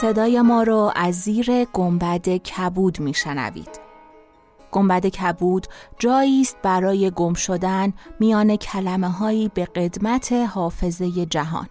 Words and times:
صدای 0.00 0.42
ما 0.42 0.62
رو 0.62 0.92
از 0.96 1.14
زیر 1.14 1.64
گنبد 1.64 2.28
کبود 2.28 3.00
میشنوید. 3.00 3.80
گنبد 4.70 5.06
کبود 5.06 5.66
جایی 5.98 6.40
است 6.40 6.56
برای 6.62 7.10
گم 7.10 7.34
شدن 7.34 7.92
میان 8.20 8.56
کلمه 8.56 9.08
هایی 9.08 9.50
به 9.54 9.64
قدمت 9.64 10.32
حافظه 10.32 11.26
جهان. 11.26 11.68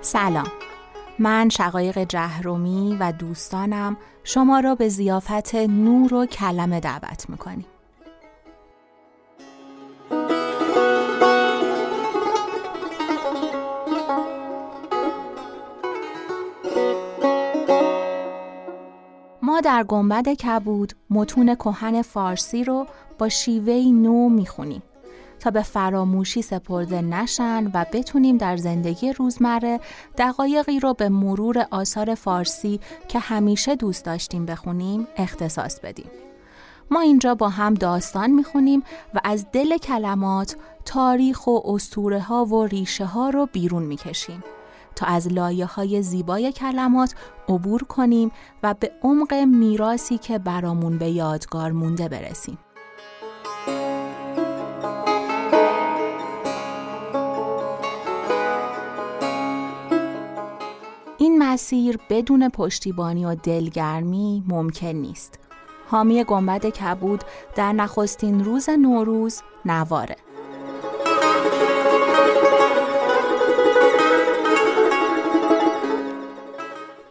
سلام 0.00 0.61
من 1.22 1.48
شقایق 1.48 1.98
جهرومی 1.98 2.96
و 3.00 3.12
دوستانم 3.12 3.96
شما 4.24 4.60
را 4.60 4.74
به 4.74 4.88
زیافت 4.88 5.54
نور 5.54 6.14
و 6.14 6.26
کلمه 6.26 6.80
دعوت 6.80 7.30
می‌کنیم. 7.30 7.66
ما 19.42 19.60
در 19.60 19.84
گنبد 19.84 20.28
کبود 20.28 20.92
متون 21.10 21.54
کهن 21.54 22.02
فارسی 22.02 22.64
رو 22.64 22.86
با 23.18 23.28
شیوهی 23.28 23.92
نو 23.92 24.28
می‌خونیم. 24.28 24.82
تا 25.42 25.50
به 25.50 25.62
فراموشی 25.62 26.42
سپرده 26.42 27.02
نشن 27.02 27.70
و 27.74 27.84
بتونیم 27.92 28.36
در 28.36 28.56
زندگی 28.56 29.12
روزمره 29.12 29.80
دقایقی 30.18 30.80
رو 30.80 30.94
به 30.94 31.08
مرور 31.08 31.66
آثار 31.70 32.14
فارسی 32.14 32.80
که 33.08 33.18
همیشه 33.18 33.76
دوست 33.76 34.04
داشتیم 34.04 34.46
بخونیم 34.46 35.06
اختصاص 35.16 35.80
بدیم. 35.80 36.10
ما 36.90 37.00
اینجا 37.00 37.34
با 37.34 37.48
هم 37.48 37.74
داستان 37.74 38.30
می‌خونیم 38.30 38.82
و 39.14 39.20
از 39.24 39.46
دل 39.52 39.78
کلمات 39.78 40.56
تاریخ 40.84 41.46
و 41.46 41.60
اسطوره 41.64 42.20
ها 42.20 42.44
و 42.44 42.66
ریشه 42.66 43.04
ها 43.04 43.30
رو 43.30 43.48
بیرون 43.52 43.82
می‌کشیم 43.82 44.44
تا 44.94 45.06
از 45.06 45.32
لایه 45.32 45.66
های 45.66 46.02
زیبای 46.02 46.52
کلمات 46.52 47.14
عبور 47.48 47.82
کنیم 47.82 48.30
و 48.62 48.74
به 48.74 48.92
عمق 49.02 49.34
میراسی 49.34 50.18
که 50.18 50.38
برامون 50.38 50.98
به 50.98 51.08
یادگار 51.10 51.72
مونده 51.72 52.08
برسیم. 52.08 52.58
این 61.22 61.38
مسیر 61.42 61.98
بدون 62.10 62.48
پشتیبانی 62.48 63.24
و 63.24 63.34
دلگرمی 63.34 64.44
ممکن 64.46 64.86
نیست. 64.86 65.38
حامی 65.88 66.24
گنبد 66.24 66.66
کبود 66.66 67.24
در 67.54 67.72
نخستین 67.72 68.44
روز 68.44 68.68
نوروز 68.70 69.42
نواره. 69.64 70.16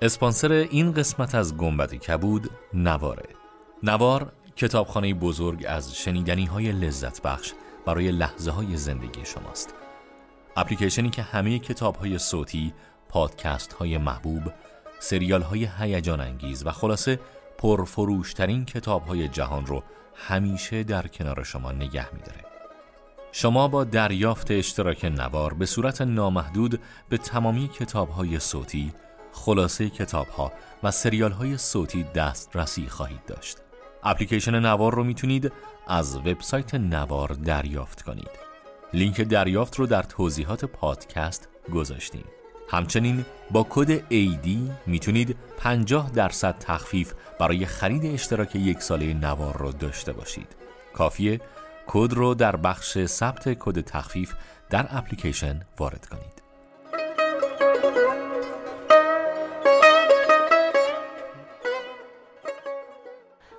اسپانسر 0.01 0.51
این 0.51 0.93
قسمت 0.93 1.35
از 1.35 1.57
گنبد 1.57 1.93
کبود 1.93 2.49
نواره. 2.73 3.29
نوار 3.83 4.31
کتابخانه 4.55 5.13
بزرگ 5.13 5.65
از 5.67 5.95
شنیدنی 5.95 6.45
های 6.45 6.71
لذت 6.71 7.21
بخش 7.21 7.53
برای 7.85 8.11
لحظه 8.11 8.51
های 8.51 8.77
زندگی 8.77 9.25
شماست. 9.25 9.73
اپلیکیشنی 10.57 11.09
که 11.09 11.21
همه 11.21 11.59
کتاب 11.59 11.95
های 11.95 12.17
صوتی 12.17 12.73
پادکست 13.11 13.73
های 13.73 13.97
محبوب، 13.97 14.43
سریال 14.99 15.41
های 15.41 15.69
هیجان 15.79 16.21
انگیز 16.21 16.65
و 16.65 16.71
خلاصه 16.71 17.19
پرفروشترین 17.57 18.65
کتاب 18.65 19.05
های 19.05 19.27
جهان 19.27 19.65
رو 19.65 19.83
همیشه 20.15 20.83
در 20.83 21.07
کنار 21.07 21.43
شما 21.43 21.71
نگه 21.71 22.13
میداره. 22.13 22.41
شما 23.31 23.67
با 23.67 23.83
دریافت 23.83 24.51
اشتراک 24.51 25.05
نوار 25.05 25.53
به 25.53 25.65
صورت 25.65 26.01
نامحدود 26.01 26.81
به 27.09 27.17
تمامی 27.17 27.67
کتاب 27.67 28.09
های 28.09 28.39
صوتی، 28.39 28.93
خلاصه 29.31 29.89
کتاب 29.89 30.27
ها 30.27 30.51
و 30.83 30.91
سریال 30.91 31.31
های 31.31 31.57
صوتی 31.57 32.03
دسترسی 32.03 32.87
خواهید 32.87 33.25
داشت. 33.27 33.57
اپلیکیشن 34.03 34.59
نوار 34.59 34.95
رو 34.95 35.03
می‌تونید 35.03 35.51
از 35.87 36.17
وبسایت 36.17 36.75
نوار 36.75 37.27
دریافت 37.27 38.01
کنید. 38.01 38.29
لینک 38.93 39.21
دریافت 39.21 39.75
رو 39.75 39.85
در 39.85 40.03
توضیحات 40.03 40.65
پادکست 40.65 41.49
گذاشتیم. 41.73 42.25
همچنین 42.71 43.25
با 43.51 43.67
کد 43.69 43.99
AD 43.99 44.47
می‌تونید 44.87 45.37
50 45.57 46.11
درصد 46.11 46.55
تخفیف 46.59 47.13
برای 47.39 47.65
خرید 47.65 48.05
اشتراک 48.05 48.55
یک 48.55 48.81
ساله 48.81 49.13
نوار 49.13 49.57
رو 49.57 49.71
داشته 49.71 50.13
باشید. 50.13 50.47
کافیه 50.93 51.41
کد 51.87 52.13
رو 52.13 52.33
در 52.33 52.55
بخش 52.55 53.05
ثبت 53.05 53.53
کد 53.59 53.81
تخفیف 53.81 54.33
در 54.69 54.87
اپلیکیشن 54.89 55.61
وارد 55.79 56.05
کنید. 56.05 56.41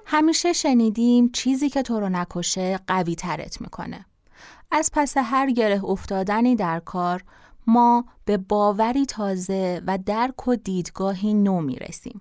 همیشه 0.06 0.52
شنیدیم 0.52 1.30
چیزی 1.32 1.68
که 1.68 1.82
تو 1.82 2.00
رو 2.00 2.08
نکشه 2.08 2.80
قوی 2.86 3.14
ترت 3.14 3.60
می‌کنه. 3.60 4.06
از 4.70 4.90
پس 4.94 5.16
هر 5.16 5.50
گره 5.50 5.84
افتادنی 5.84 6.56
در 6.56 6.80
کار 6.80 7.22
ما 7.66 8.04
به 8.24 8.36
باوری 8.36 9.06
تازه 9.06 9.82
و 9.86 9.98
درک 9.98 10.48
و 10.48 10.56
دیدگاهی 10.56 11.34
نو 11.34 11.60
می 11.60 11.76
رسیم. 11.76 12.20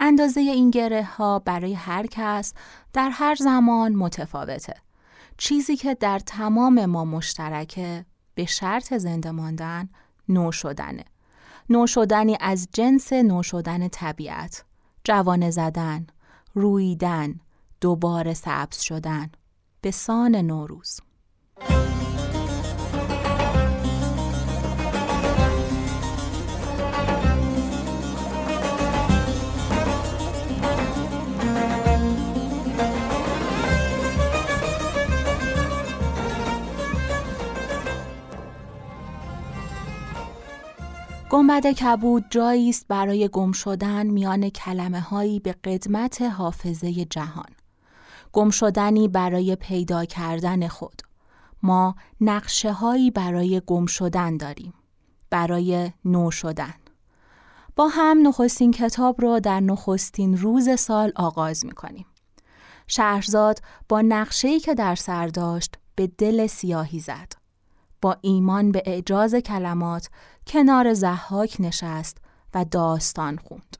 اندازه 0.00 0.40
این 0.40 0.70
گره 0.70 1.04
ها 1.04 1.38
برای 1.38 1.74
هر 1.74 2.06
کس 2.06 2.54
در 2.92 3.10
هر 3.10 3.34
زمان 3.34 3.94
متفاوته. 3.94 4.74
چیزی 5.36 5.76
که 5.76 5.94
در 5.94 6.18
تمام 6.18 6.86
ما 6.86 7.04
مشترکه 7.04 8.04
به 8.34 8.44
شرط 8.44 8.94
زنده 8.94 9.30
ماندن 9.30 9.88
نو 10.28 10.52
شدنه. 10.52 11.04
نو 11.70 11.86
شدنی 11.86 12.36
از 12.40 12.68
جنس 12.72 13.12
نو 13.12 13.42
شدن 13.42 13.88
طبیعت. 13.88 14.64
جوان 15.04 15.50
زدن، 15.50 16.06
رویدن، 16.54 17.40
دوباره 17.80 18.34
سبز 18.34 18.80
شدن. 18.80 19.30
به 19.80 19.90
سان 19.90 20.36
نوروز. 20.36 21.00
گنبد 41.30 41.66
کبود 41.66 42.24
جایی 42.30 42.70
است 42.70 42.86
برای 42.88 43.28
گم 43.28 43.52
شدن 43.52 44.06
میان 44.06 44.48
کلمه 44.48 45.00
هایی 45.00 45.40
به 45.40 45.52
قدمت 45.52 46.22
حافظه 46.22 46.92
جهان. 47.04 47.50
گم 48.32 48.50
شدنی 48.50 49.08
برای 49.08 49.56
پیدا 49.56 50.04
کردن 50.04 50.68
خود. 50.68 51.02
ما 51.62 51.94
نقشه 52.20 52.72
هایی 52.72 53.10
برای 53.10 53.62
گم 53.66 53.86
شدن 53.86 54.36
داریم. 54.36 54.74
برای 55.30 55.92
نو 56.04 56.30
شدن. 56.30 56.74
با 57.76 57.88
هم 57.88 58.28
نخستین 58.28 58.70
کتاب 58.70 59.22
را 59.22 59.38
در 59.38 59.60
نخستین 59.60 60.36
روز 60.36 60.80
سال 60.80 61.12
آغاز 61.16 61.66
می 61.66 61.72
کنیم. 61.72 62.06
شهرزاد 62.86 63.60
با 63.88 64.00
نقشه‌ای 64.00 64.60
که 64.60 64.74
در 64.74 64.94
سر 64.94 65.26
داشت 65.26 65.74
به 65.94 66.06
دل 66.06 66.46
سیاهی 66.46 66.98
زد. 67.00 67.45
با 68.02 68.16
ایمان 68.20 68.72
به 68.72 68.82
اعجاز 68.86 69.34
کلمات 69.34 70.08
کنار 70.46 70.94
زحاک 70.94 71.56
نشست 71.60 72.18
و 72.54 72.64
داستان 72.64 73.36
خوند 73.36 73.76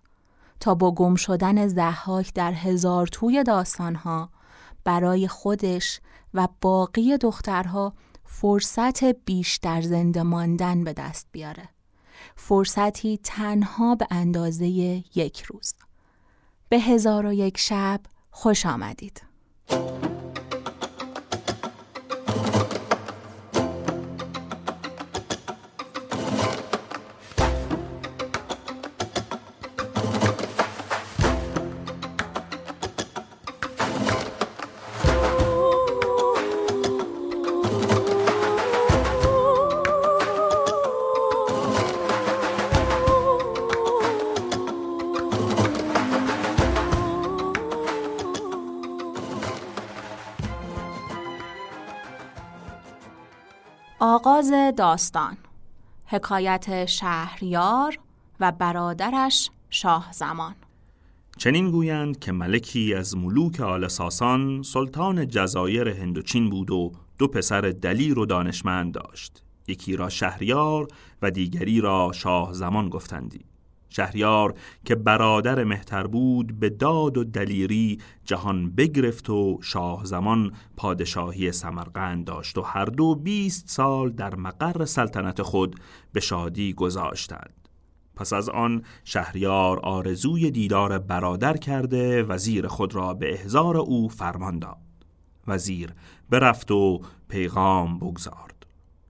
تا 0.60 0.74
با 0.74 0.92
گم 0.92 1.14
شدن 1.14 1.68
زحاک 1.68 2.34
در 2.34 2.52
هزار 2.52 3.06
توی 3.06 3.44
داستانها 3.44 4.30
برای 4.84 5.28
خودش 5.28 6.00
و 6.34 6.48
باقی 6.60 7.16
دخترها 7.16 7.92
فرصت 8.24 9.04
بیشتر 9.04 9.80
زنده 9.80 10.22
ماندن 10.22 10.84
به 10.84 10.92
دست 10.92 11.28
بیاره. 11.32 11.68
فرصتی 12.36 13.18
تنها 13.24 13.94
به 13.94 14.06
اندازه 14.10 14.66
یک 14.66 15.42
روز. 15.42 15.74
به 16.68 16.78
هزار 16.78 17.26
و 17.26 17.32
یک 17.32 17.58
شب 17.58 18.00
خوش 18.30 18.66
آمدید. 18.66 19.22
آغاز 54.52 54.74
داستان. 54.76 55.36
حکایت 56.06 56.86
شهریار 56.86 57.98
و 58.40 58.52
برادرش 58.52 59.50
شاه 59.70 60.08
زمان 60.12 60.54
چنین 61.38 61.70
گویند 61.70 62.18
که 62.18 62.32
ملکی 62.32 62.94
از 62.94 63.16
ملوک 63.16 63.60
آل 63.60 63.88
ساسان 63.88 64.62
سلطان 64.62 65.28
جزایر 65.28 65.88
هندوچین 65.88 66.50
بود 66.50 66.70
و 66.70 66.92
دو 67.18 67.28
پسر 67.28 67.60
دلیر 67.60 68.18
و 68.18 68.26
دانشمند 68.26 68.94
داشت. 68.94 69.42
یکی 69.68 69.96
را 69.96 70.08
شهریار 70.08 70.88
و 71.22 71.30
دیگری 71.30 71.80
را 71.80 72.12
شاه 72.14 72.52
زمان 72.52 72.88
گفتندی. 72.88 73.44
شهریار 73.88 74.54
که 74.84 74.94
برادر 74.94 75.64
مهتر 75.64 76.06
بود 76.06 76.60
به 76.60 76.70
داد 76.70 77.18
و 77.18 77.24
دلیری 77.24 77.98
جهان 78.24 78.70
بگرفت 78.70 79.30
و 79.30 79.58
شاه 79.62 80.04
زمان 80.04 80.52
پادشاهی 80.76 81.52
سمرقند 81.52 82.24
داشت 82.24 82.58
و 82.58 82.62
هر 82.62 82.84
دو 82.84 83.14
بیست 83.14 83.68
سال 83.68 84.10
در 84.10 84.34
مقر 84.34 84.84
سلطنت 84.84 85.42
خود 85.42 85.80
به 86.12 86.20
شادی 86.20 86.72
گذاشتند. 86.72 87.68
پس 88.16 88.32
از 88.32 88.48
آن 88.48 88.82
شهریار 89.04 89.78
آرزوی 89.78 90.50
دیدار 90.50 90.98
برادر 90.98 91.56
کرده 91.56 92.22
وزیر 92.22 92.66
خود 92.66 92.94
را 92.94 93.14
به 93.14 93.32
احزار 93.32 93.76
او 93.76 94.08
فرمان 94.08 94.58
داد. 94.58 94.76
وزیر 95.46 95.94
برفت 96.30 96.70
و 96.70 97.00
پیغام 97.28 97.98
بگذارد 97.98 98.55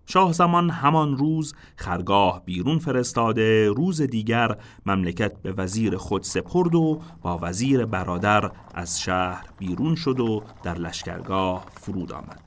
شاه 0.06 0.32
زمان 0.32 0.70
همان 0.70 1.16
روز 1.16 1.54
خرگاه 1.76 2.44
بیرون 2.44 2.78
فرستاده 2.78 3.68
روز 3.68 4.02
دیگر 4.02 4.56
مملکت 4.86 5.42
به 5.42 5.52
وزیر 5.52 5.96
خود 5.96 6.22
سپرد 6.22 6.74
و 6.74 7.00
با 7.22 7.38
وزیر 7.42 7.86
برادر 7.86 8.50
از 8.74 9.00
شهر 9.00 9.46
بیرون 9.58 9.94
شد 9.94 10.20
و 10.20 10.42
در 10.62 10.74
لشکرگاه 10.74 11.66
فرود 11.80 12.12
آمد. 12.12 12.40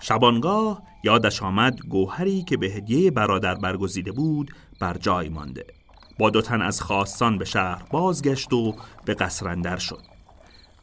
شبانگاه 0.00 0.82
یادش 1.04 1.42
آمد 1.42 1.80
گوهری 1.88 2.42
که 2.42 2.56
به 2.56 2.66
هدیه 2.66 3.10
برادر 3.10 3.54
برگزیده 3.54 4.12
بود 4.12 4.50
بر 4.80 4.96
جای 4.96 5.28
مانده. 5.28 5.66
با 6.18 6.30
دو 6.30 6.42
تن 6.42 6.62
از 6.62 6.80
خواستان 6.80 7.38
به 7.38 7.44
شهر 7.44 7.82
بازگشت 7.90 8.52
و 8.52 8.74
به 9.04 9.14
قصرندر 9.14 9.76
شد. 9.76 10.02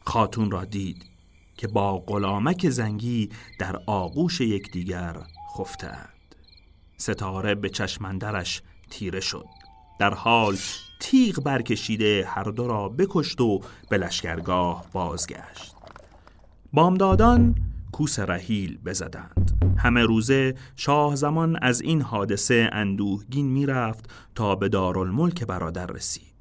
خاتون 0.04 0.50
را 0.50 0.64
دید 0.64 1.04
که 1.56 1.68
با 1.68 1.98
غلامک 1.98 2.70
زنگی 2.70 3.28
در 3.58 3.80
آغوش 3.86 4.40
یکدیگر 4.40 5.16
خفتند 5.58 6.13
ستاره 7.04 7.54
به 7.54 7.68
چشمندرش 7.68 8.62
تیره 8.90 9.20
شد. 9.20 9.46
در 10.00 10.14
حال 10.14 10.56
تیغ 11.00 11.42
برکشیده 11.42 12.24
هر 12.28 12.44
دو 12.44 12.68
را 12.68 12.88
بکشت 12.88 13.40
و 13.40 13.60
به 13.90 13.98
لشکرگاه 13.98 14.84
بازگشت. 14.92 15.74
بامدادان 16.72 17.54
کوس 17.92 18.18
رحیل 18.18 18.78
بزدند. 18.84 19.74
همه 19.78 20.02
روزه 20.02 20.54
شاه 20.76 21.16
زمان 21.16 21.58
از 21.62 21.80
این 21.80 22.02
حادثه 22.02 22.68
اندوهگین 22.72 23.46
می‌رفت 23.46 24.10
تا 24.34 24.56
به 24.56 24.68
دارالملک 24.68 25.44
برادر 25.46 25.86
رسید. 25.86 26.34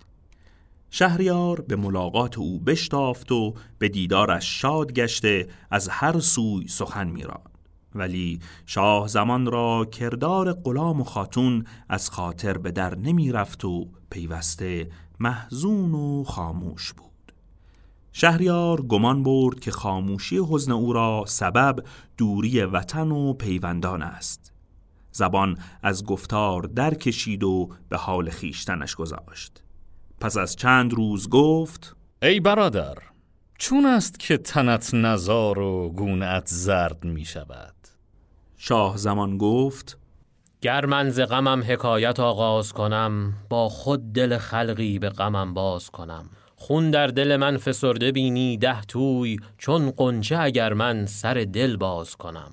شهریار 0.89 1.61
به 1.61 1.75
ملاقات 1.75 2.37
او 2.37 2.59
بشتافت 2.59 3.31
و 3.31 3.53
به 3.79 3.89
دیدارش 3.89 4.61
شاد 4.61 4.93
گشته 4.93 5.47
از 5.71 5.89
هر 5.89 6.19
سوی 6.19 6.67
سخن 6.67 7.07
میراند 7.07 7.52
ولی 7.95 8.39
شاه 8.65 9.07
زمان 9.07 9.45
را 9.45 9.85
کردار 9.85 10.53
غلام 10.53 11.01
و 11.01 11.03
خاتون 11.03 11.65
از 11.89 12.09
خاطر 12.09 12.57
به 12.57 12.71
در 12.71 12.95
نمی 12.95 13.31
رفت 13.31 13.65
و 13.65 13.87
پیوسته 14.09 14.89
محزون 15.19 15.93
و 15.93 16.23
خاموش 16.23 16.93
بود. 16.93 17.33
شهریار 18.11 18.81
گمان 18.81 19.23
برد 19.23 19.59
که 19.59 19.71
خاموشی 19.71 20.39
حزن 20.49 20.71
او 20.71 20.93
را 20.93 21.23
سبب 21.27 21.83
دوری 22.17 22.61
وطن 22.61 23.11
و 23.11 23.33
پیوندان 23.33 24.01
است. 24.01 24.53
زبان 25.11 25.57
از 25.83 26.05
گفتار 26.05 26.61
در 26.61 26.93
کشید 26.93 27.43
و 27.43 27.69
به 27.89 27.97
حال 27.97 28.29
خیشتنش 28.29 28.95
گذاشت. 28.95 29.63
پس 30.19 30.37
از 30.37 30.55
چند 30.55 30.93
روز 30.93 31.29
گفت 31.29 31.95
ای 32.21 32.39
برادر 32.39 32.97
چون 33.57 33.85
است 33.85 34.19
که 34.19 34.37
تنت 34.37 34.93
نزار 34.93 35.59
و 35.59 35.89
گونت 35.89 36.47
زرد 36.47 37.03
می 37.05 37.25
شود 37.25 37.75
شاه 38.65 38.97
زمان 38.97 39.37
گفت 39.37 39.97
گر 40.61 40.85
من 40.85 41.09
ز 41.09 41.19
غمم 41.19 41.63
حکایت 41.67 42.19
آغاز 42.19 42.73
کنم 42.73 43.33
با 43.49 43.69
خود 43.69 44.13
دل 44.13 44.37
خلقی 44.37 44.99
به 44.99 45.09
غمم 45.09 45.53
باز 45.53 45.89
کنم. 45.89 46.29
خون 46.55 46.91
در 46.91 47.07
دل 47.07 47.35
من 47.35 47.57
فسرده 47.57 48.11
بینی 48.11 48.57
ده 48.57 48.81
توی 48.81 49.37
چون 49.57 49.91
قنچه 49.91 50.39
اگر 50.39 50.73
من 50.73 51.05
سر 51.05 51.33
دل 51.33 51.77
باز 51.77 52.15
کنم. 52.15 52.51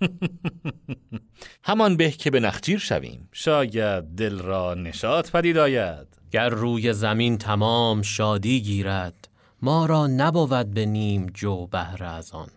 همان 1.68 1.96
به 1.96 2.10
که 2.10 2.30
به 2.30 2.40
نخجیر 2.40 2.78
شویم. 2.78 3.28
شاید 3.32 4.04
دل 4.04 4.38
را 4.38 4.74
نشاط 4.74 5.30
پدید 5.30 5.58
آید. 5.58 6.06
گر 6.30 6.48
روی 6.48 6.92
زمین 6.92 7.38
تمام 7.38 8.02
شادی 8.02 8.60
گیرد 8.60 9.28
ما 9.62 9.86
را 9.86 10.06
نبود 10.06 10.74
به 10.74 10.86
نیم 10.86 11.26
جو 11.26 11.66
بهر 11.66 12.04
از 12.04 12.32
آن. 12.32 12.48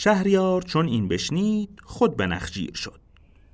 شهریار 0.00 0.62
چون 0.62 0.86
این 0.86 1.08
بشنید 1.08 1.80
خود 1.84 2.16
به 2.16 2.26
نخجیر 2.26 2.74
شد. 2.74 3.00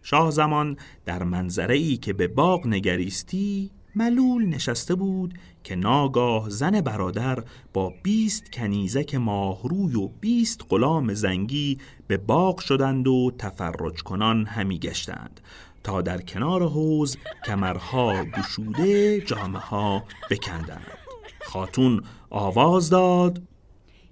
شاه 0.02 0.30
زمان 0.30 0.76
در 1.04 1.22
منظره 1.22 1.74
ای 1.74 1.96
که 1.96 2.12
به 2.12 2.28
باغ 2.28 2.66
نگریستی 2.66 3.70
ملول 3.94 4.46
نشسته 4.46 4.94
بود 4.94 5.34
که 5.64 5.76
ناگاه 5.76 6.50
زن 6.50 6.80
برادر 6.80 7.44
با 7.72 7.92
بیست 8.02 8.52
کنیزک 8.52 9.14
ماهروی 9.14 9.94
و 9.96 10.08
بیست 10.08 10.60
غلام 10.68 11.14
زنگی 11.14 11.78
به 12.06 12.16
باغ 12.16 12.60
شدند 12.60 13.08
و 13.08 13.30
تفرج 13.38 14.02
کنان 14.02 14.46
همی 14.46 14.78
گشتند 14.78 15.40
تا 15.84 16.02
در 16.02 16.20
کنار 16.20 16.68
حوز 16.68 17.16
کمرها 17.46 18.24
گشوده 18.24 19.20
جامه 19.20 19.58
ها 19.58 20.04
بکندند. 20.30 20.98
خاتون 21.44 22.02
آواز 22.30 22.90
داد. 22.90 23.42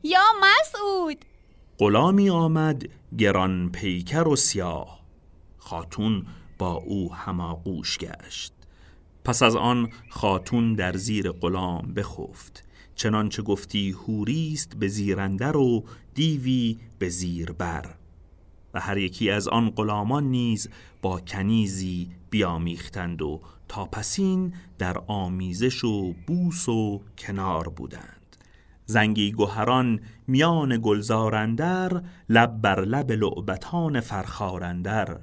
یا 0.03 0.25
مسعود! 0.41 1.25
غلامی 1.79 2.31
آمد 2.31 2.89
گران 3.19 3.71
پیکر 3.71 4.29
و 4.29 4.37
سیاه 4.37 5.01
خاتون 5.59 6.27
با 6.59 6.73
او 6.73 7.15
هماغوش 7.15 7.99
گشت. 7.99 8.53
پس 9.25 9.43
از 9.43 9.57
آن 9.57 9.89
خاتون 10.09 10.75
در 10.75 10.97
زیر 10.97 11.31
غلام 11.31 11.95
بخفت 11.95 12.65
چنانچه 12.95 13.43
گفتی 13.43 13.91
هوریست 13.91 14.77
به 14.77 14.89
زیرندر 14.89 15.57
و 15.57 15.85
دیوی 16.15 16.79
به 16.99 17.09
زیر 17.09 17.53
بر. 17.53 17.95
و 18.75 18.81
هر 18.81 18.99
یکی 18.99 19.31
از 19.31 19.49
آن 19.49 19.71
غلامان 19.71 20.25
نیز 20.25 20.69
با 21.03 21.21
کنیزی 21.21 22.11
بیامیختند 22.31 23.23
و 23.23 23.41
تا 23.69 23.85
پسین 23.85 24.55
در 24.79 24.99
آمیزش 25.07 25.85
و 25.85 26.13
بوس 26.27 26.69
و 26.69 27.01
کنار 27.19 27.69
بودند. 27.69 28.22
زنگی 28.87 29.33
گوهران 29.33 30.01
میان 30.27 30.79
گلزارندر 30.83 32.03
لب 32.29 32.61
بر 32.61 32.85
لب 32.85 33.13
لعبتان 33.13 34.01
فرخارندر. 34.01 35.19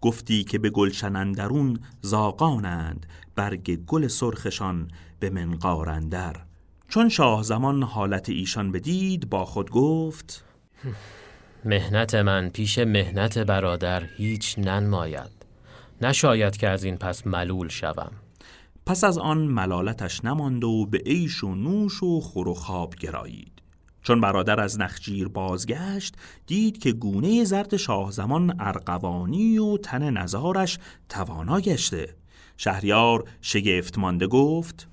گفتی 0.00 0.44
که 0.44 0.58
به 0.58 0.70
گلشنندرون 0.70 1.78
زاقانند 2.00 3.06
برگ 3.34 3.76
گل 3.86 4.06
سرخشان 4.08 4.90
به 5.20 5.30
منقارندر. 5.30 6.36
چون 6.88 7.08
شاه 7.08 7.42
زمان 7.42 7.82
حالت 7.82 8.28
ایشان 8.28 8.72
بدید 8.72 9.30
با 9.30 9.44
خود 9.44 9.70
گفت 9.70 10.44
مهنت 11.64 12.14
من 12.14 12.48
پیش 12.48 12.78
مهنت 12.78 13.38
برادر 13.38 14.02
هیچ 14.16 14.58
ننماید. 14.58 15.30
نشاید 16.02 16.56
که 16.56 16.68
از 16.68 16.84
این 16.84 16.96
پس 16.96 17.26
ملول 17.26 17.68
شوم. 17.68 18.12
پس 18.86 19.04
از 19.04 19.18
آن 19.18 19.38
ملالتش 19.38 20.24
نماند 20.24 20.64
و 20.64 20.86
به 20.86 20.98
عیش 20.98 21.44
و 21.44 21.54
نوش 21.54 22.02
و 22.02 22.20
خور 22.20 22.48
و 22.48 22.54
خواب 22.54 22.94
گرایید. 22.94 23.62
چون 24.02 24.20
برادر 24.20 24.60
از 24.60 24.80
نخجیر 24.80 25.28
بازگشت 25.28 26.14
دید 26.46 26.78
که 26.78 26.92
گونه 26.92 27.44
زرد 27.44 27.76
شاه 27.76 28.10
زمان 28.10 28.56
ارقوانی 28.60 29.58
و 29.58 29.76
تن 29.76 30.10
نزارش 30.10 30.78
توانا 31.08 31.60
گشته. 31.60 32.14
شهریار 32.56 33.24
شگفت 33.40 33.98
مانده 33.98 34.26
گفت 34.26 34.88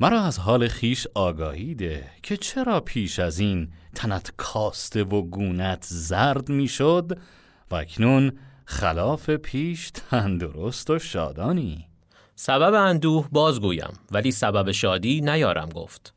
مرا 0.00 0.20
از 0.20 0.38
حال 0.38 0.68
خیش 0.68 1.06
آگاهی 1.14 1.74
ده 1.74 2.10
که 2.22 2.36
چرا 2.36 2.80
پیش 2.80 3.18
از 3.18 3.38
این 3.38 3.68
تنت 3.94 4.32
کاسته 4.36 5.04
و 5.04 5.22
گونت 5.22 5.86
زرد 5.88 6.48
می‌شد؟ 6.48 7.18
و 7.70 7.74
اکنون 7.74 8.32
خلاف 8.70 9.30
پیش 9.30 9.90
تندرست 9.90 10.90
و 10.90 10.98
شادانی. 10.98 11.88
سبب 12.34 12.74
اندوه 12.74 13.28
بازگویم 13.32 13.92
ولی 14.12 14.30
سبب 14.30 14.70
شادی 14.70 15.20
نیارم 15.20 15.68
گفت. 15.68 16.14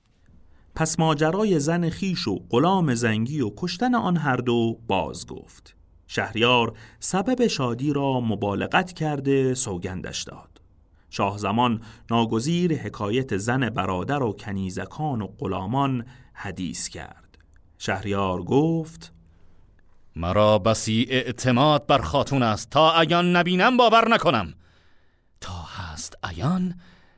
پس 0.75 0.99
ماجرای 0.99 1.59
زن 1.59 1.89
خیش 1.89 2.27
و 2.27 2.39
غلام 2.49 2.95
زنگی 2.95 3.41
و 3.41 3.51
کشتن 3.57 3.95
آن 3.95 4.17
هر 4.17 4.35
دو 4.35 4.79
باز 4.87 5.27
گفت. 5.27 5.75
شهریار 6.07 6.77
سبب 6.99 7.47
شادی 7.47 7.93
را 7.93 8.19
مبالغت 8.19 8.93
کرده 8.93 9.53
سوگندش 9.53 10.23
داد. 10.23 10.61
شاه 11.09 11.37
زمان 11.37 11.81
ناگزیر 12.09 12.73
حکایت 12.73 13.37
زن 13.37 13.69
برادر 13.69 14.23
و 14.23 14.33
کنیزکان 14.33 15.21
و 15.21 15.27
غلامان 15.27 16.05
حدیث 16.33 16.87
کرد. 16.87 17.37
شهریار 17.77 18.43
گفت 18.43 19.13
مرا 20.15 20.59
بسی 20.59 21.07
اعتماد 21.09 21.87
بر 21.87 22.01
خاتون 22.01 22.43
است. 22.43 22.69
تا 22.69 22.99
ایان 22.99 23.35
نبینم 23.35 23.77
باور 23.77 24.07
نکنم. 24.09 24.53
تا 25.41 25.53
هست 25.53 26.17
ایان 26.29 26.75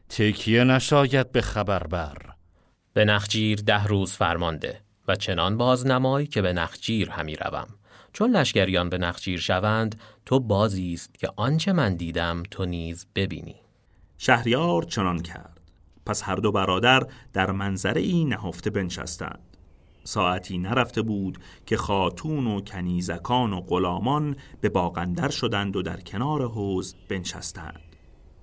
تکیه 0.09 0.63
نشاید 0.63 1.31
به 1.31 1.41
خبر 1.41 1.83
بر 1.83 2.17
به 2.93 3.05
نخجیر 3.05 3.59
ده 3.59 3.83
روز 3.83 4.13
فرمانده 4.13 4.81
و 5.07 5.15
چنان 5.15 5.57
باز 5.57 5.87
نمای 5.87 6.27
که 6.27 6.41
به 6.41 6.53
نخجیر 6.53 7.09
همی 7.09 7.35
روم. 7.35 7.67
چون 8.13 8.31
لشکریان 8.31 8.89
به 8.89 8.97
نخجیر 8.97 9.39
شوند 9.39 10.01
تو 10.25 10.39
بازی 10.39 10.93
است 10.93 11.19
که 11.19 11.29
آنچه 11.35 11.73
من 11.73 11.95
دیدم 11.95 12.43
تو 12.51 12.65
نیز 12.65 13.07
ببینی. 13.15 13.55
شهریار 14.17 14.83
چنان 14.83 15.19
کرد. 15.19 15.59
پس 16.05 16.23
هر 16.23 16.35
دو 16.35 16.51
برادر 16.51 17.07
در 17.33 17.51
منظره 17.51 18.01
ای 18.01 18.25
نهفته 18.25 18.69
بنشستند. 18.69 19.52
ساعتی 20.03 20.57
نرفته 20.57 21.01
بود 21.01 21.37
که 21.65 21.77
خاتون 21.77 22.47
و 22.47 22.61
کنیزکان 22.61 23.53
و 23.53 23.61
غلامان 23.61 24.35
به 24.61 24.69
باغندر 24.69 25.29
شدند 25.29 25.75
و 25.75 25.81
در 25.81 25.99
کنار 25.99 26.47
حوز 26.47 26.95
بنشستند. 27.09 27.81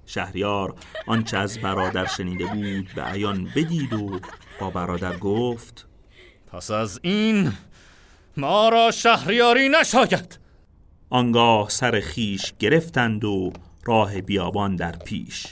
شهریار 0.07 0.75
آنچه 1.07 1.37
از 1.37 1.59
برادر 1.59 2.07
شنیده 2.07 2.47
بود 2.47 2.91
به 2.95 3.03
عیان 3.03 3.45
بدید 3.57 3.93
و 3.93 4.21
با 4.61 4.71
برادر 4.71 5.17
گفت 5.17 5.87
پس 6.47 6.71
از 6.71 7.01
این 7.03 7.53
ما 8.37 8.69
را 8.69 8.91
شهریاری 8.91 9.69
نشاید. 9.69 10.39
آنگاه 11.11 11.69
سر 11.69 12.01
خیش 12.01 12.53
گرفتند 12.59 13.25
و 13.25 13.53
راه 13.85 14.21
بیابان 14.21 14.77
در 14.77 14.97
پیش. 14.97 15.47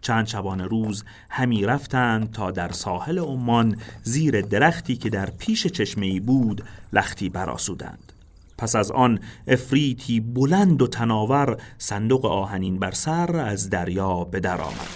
چند 0.00 0.26
شبانه 0.26 0.64
روز 0.64 1.04
همی 1.30 1.64
رفتند 1.64 2.30
تا 2.30 2.50
در 2.50 2.72
ساحل 2.72 3.18
عمان 3.18 3.76
زیر 4.02 4.40
درختی 4.40 4.96
که 4.96 5.10
در 5.10 5.30
پیش 5.30 5.66
چشمه 5.66 6.06
ای 6.06 6.20
بود 6.20 6.64
لختی 6.92 7.28
براسودند 7.28 8.12
پس 8.58 8.76
از 8.76 8.90
آن 8.90 9.20
افریتی 9.48 10.20
بلند 10.20 10.82
و 10.82 10.86
تناور 10.86 11.56
صندوق 11.78 12.26
آهنین 12.26 12.78
بر 12.78 12.90
سر 12.90 13.36
از 13.36 13.70
دریا 13.70 14.24
به 14.24 14.40
در 14.40 14.60
آمد. 14.60 14.88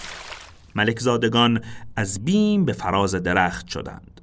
ملک 0.75 1.01
زادگان 1.01 1.61
از 1.97 2.25
بیم 2.25 2.65
به 2.65 2.73
فراز 2.73 3.15
درخت 3.15 3.69
شدند. 3.69 4.21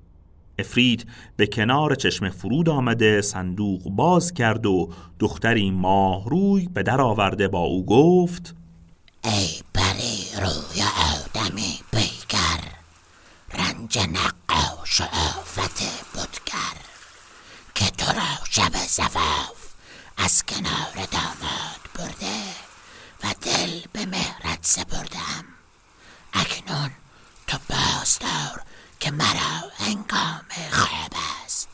افریت 0.60 1.04
به 1.38 1.48
کنار 1.48 1.96
چشم 1.96 2.30
فرود 2.30 2.70
آمده 2.70 3.22
صندوق 3.22 3.84
باز 3.90 4.34
کرد 4.34 4.66
و 4.66 4.90
دختری 5.20 5.72
ماهروی 5.72 6.70
به 6.74 6.84
در 6.84 7.02
آورده 7.02 7.48
با 7.48 7.60
او 7.60 7.86
گفت 7.86 8.56
ای 9.24 9.48
پری 10.00 10.28
روی 10.42 10.84
آدمی 11.16 11.80
بیگر. 11.92 12.62
رنج 13.54 14.00
نقاش 14.00 15.02
و 15.02 15.04
آفت 15.04 15.84
بودگر. 16.14 16.78
که 17.76 17.86
تو 17.86 18.12
را 18.12 18.46
شب 18.50 18.76
زفاف 18.88 19.74
از 20.18 20.46
کنار 20.46 21.08
داماد 21.12 21.82
برده 21.96 22.42
و 23.24 23.34
دل 23.42 23.80
به 23.94 24.06
مهرت 24.06 24.60
سپردم. 24.62 25.46
اکنون 26.34 26.92
تو 27.48 27.58
بازدار 27.70 28.62
که 29.00 29.12
مرا 29.12 29.72
انگام 29.80 30.46
خواب 30.72 31.14
است. 31.46 31.68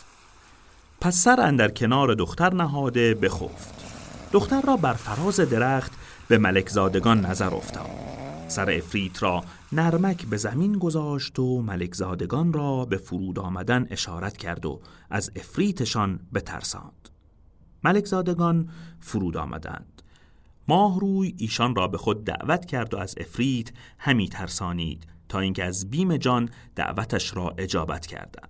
پس 1.01 1.15
سر 1.15 1.41
اندر 1.41 1.69
کنار 1.71 2.13
دختر 2.13 2.53
نهاده 2.53 3.13
بخفت. 3.13 3.75
دختر 4.31 4.61
را 4.61 4.77
بر 4.77 4.93
فراز 4.93 5.39
درخت 5.39 5.91
به 6.27 6.37
ملک 6.37 6.69
زادگان 6.69 7.25
نظر 7.25 7.55
افتاد. 7.55 7.89
سر 8.47 8.69
افریت 8.69 9.23
را 9.23 9.43
نرمک 9.71 10.25
به 10.25 10.37
زمین 10.37 10.73
گذاشت 10.73 11.39
و 11.39 11.61
ملک 11.61 11.95
زادگان 11.95 12.53
را 12.53 12.85
به 12.85 12.97
فرود 12.97 13.39
آمدن 13.39 13.87
اشارت 13.89 14.37
کرد 14.37 14.65
و 14.65 14.81
از 15.09 15.31
افریتشان 15.35 16.19
بترساند. 16.33 17.09
ملک 17.83 18.05
زادگان 18.05 18.69
فرود 18.99 19.37
آمدند. 19.37 20.01
ماهروی 20.67 21.35
ایشان 21.37 21.75
را 21.75 21.87
به 21.87 21.97
خود 21.97 22.23
دعوت 22.23 22.65
کرد 22.65 22.93
و 22.93 22.97
از 22.97 23.15
افریت 23.17 23.69
همی 23.99 24.29
ترسانید 24.29 25.07
تا 25.29 25.39
اینکه 25.39 25.63
از 25.63 25.89
بیم 25.89 26.17
جان 26.17 26.49
دعوتش 26.75 27.37
را 27.37 27.55
اجابت 27.57 28.05
کردند. 28.05 28.49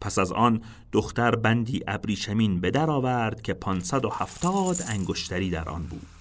پس 0.00 0.18
از 0.18 0.32
آن 0.32 0.62
دختر 0.92 1.36
بندی 1.36 1.80
ابریشمین 1.86 2.60
به 2.60 2.70
در 2.70 2.90
آورد 2.90 3.42
که 3.42 3.54
570 3.54 4.76
انگشتری 4.88 5.50
در 5.50 5.68
آن 5.68 5.82
بود. 5.82 6.13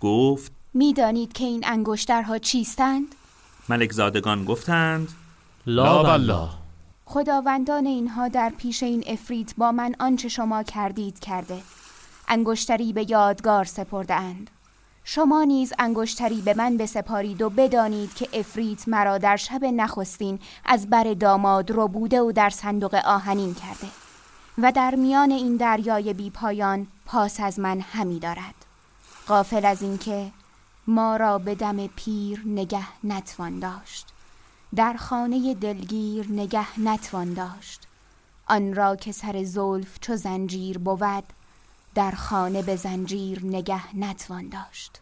گفت 0.00 0.52
می‌دانید 0.74 1.32
که 1.32 1.44
این 1.44 1.64
انگشترها 1.66 2.38
چیستند؟ 2.38 3.14
ملک 3.68 3.92
زادگان 3.92 4.44
گفتند 4.44 5.08
لا 5.66 6.02
بالله. 6.02 6.48
خداوندان 7.04 7.86
اینها 7.86 8.28
در 8.28 8.52
پیش 8.58 8.82
این 8.82 9.04
افریت 9.06 9.54
با 9.56 9.72
من 9.72 9.94
آنچه 9.98 10.28
شما 10.28 10.62
کردید 10.62 11.18
کرده. 11.18 11.58
انگشتری 12.28 12.92
به 12.92 13.10
یادگار 13.10 13.64
سپرده 13.64 14.14
اند 14.14 14.50
شما 15.04 15.44
نیز 15.44 15.72
انگشتری 15.78 16.40
به 16.40 16.54
من 16.54 16.76
بسپارید 16.76 17.42
و 17.42 17.50
بدانید 17.50 18.14
که 18.14 18.28
افریت 18.32 18.88
مرا 18.88 19.18
در 19.18 19.36
شب 19.36 19.64
نخستین 19.64 20.38
از 20.64 20.90
بر 20.90 21.14
داماد 21.14 21.70
رو 21.70 21.88
بوده 21.88 22.20
و 22.20 22.32
در 22.32 22.50
صندوق 22.50 22.94
آهنین 22.94 23.54
کرده 23.54 23.86
و 24.58 24.72
در 24.72 24.94
میان 24.94 25.30
این 25.30 25.56
دریای 25.56 26.14
بی 26.14 26.30
پایان 26.30 26.86
پاس 27.06 27.40
از 27.40 27.58
من 27.58 27.80
همی 27.80 28.18
دارد. 28.18 28.69
غافل 29.30 29.64
از 29.64 29.82
اینکه 29.82 30.32
ما 30.86 31.16
را 31.16 31.38
به 31.38 31.54
دم 31.54 31.86
پیر 31.86 32.42
نگه 32.46 33.04
نتوان 33.04 33.58
داشت. 33.58 34.06
در 34.76 34.92
خانه 34.92 35.54
دلگیر 35.54 36.26
نگه 36.32 36.80
نتوان 36.80 37.34
داشت. 37.34 37.80
آن 38.46 38.74
را 38.74 38.96
که 38.96 39.12
سر 39.12 39.44
زلف 39.44 40.00
چو 40.00 40.16
زنجیر 40.16 40.78
بود 40.78 41.24
در 41.94 42.10
خانه 42.10 42.62
به 42.62 42.76
زنجیر 42.76 43.44
نگه 43.44 43.96
نتوان 43.96 44.48
داشت. 44.48 45.00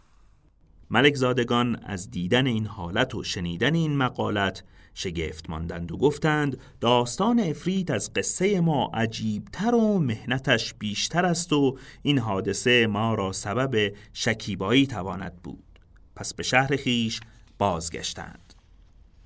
ملک 0.90 1.14
زادگان 1.14 1.76
از 1.83 2.11
دیدن 2.11 2.47
این 2.47 2.66
حالت 2.66 3.14
و 3.14 3.23
شنیدن 3.25 3.75
این 3.75 3.97
مقالت 3.97 4.62
شگفت 4.95 5.50
ماندند 5.50 5.92
و 5.92 5.97
گفتند 5.97 6.61
داستان 6.80 7.40
افریت 7.40 7.90
از 7.90 8.12
قصه 8.12 8.61
ما 8.61 8.90
عجیبتر 8.95 9.75
و 9.75 9.99
مهنتش 9.99 10.75
بیشتر 10.75 11.25
است 11.25 11.52
و 11.52 11.78
این 12.02 12.18
حادثه 12.18 12.87
ما 12.87 13.14
را 13.14 13.33
سبب 13.33 13.92
شکیبایی 14.12 14.87
تواند 14.87 15.42
بود. 15.42 15.78
پس 16.16 16.35
به 16.35 16.42
شهر 16.42 16.76
خیش 16.76 17.21
بازگشتند. 17.59 18.54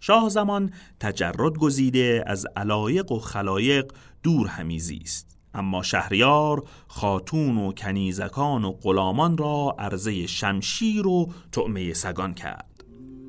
شاه 0.01 0.29
زمان 0.29 0.73
تجرد 1.01 1.59
گزیده 1.59 2.25
از 2.27 2.47
علایق 2.57 3.13
و 3.13 3.19
خلایق 3.19 3.93
دور 4.23 4.47
همی 4.47 4.81
زیست 4.81 5.32
اما 5.55 5.83
شهریار 5.83 6.63
خاتون 6.89 7.59
و 7.59 7.73
کنیزکان 7.73 8.65
و 8.65 8.73
غلامان 8.73 9.37
را 9.37 9.77
عرضه 9.79 10.27
شمشیر 10.27 11.07
و 11.07 11.29
طعمه 11.53 11.93
سگان 11.93 12.35
کرد. 12.35 12.85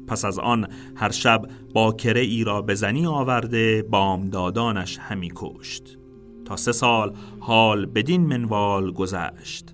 پس 0.07 0.25
از 0.25 0.39
آن 0.39 0.67
هر 0.95 1.11
شب 1.11 1.45
باکره 1.73 2.21
ای 2.21 2.43
را 2.43 2.61
به 2.61 2.75
زنی 2.75 3.05
آورده 3.05 3.83
بامدادانش 3.83 4.97
همی 4.97 5.31
کشت. 5.35 5.97
تا 6.45 6.55
سه 6.55 6.71
سال 6.71 7.13
حال 7.39 7.85
بدین 7.85 8.21
منوال 8.21 8.91
گذشت. 8.91 9.72